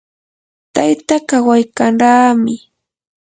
[0.73, 2.55] tayta kawaykanraami.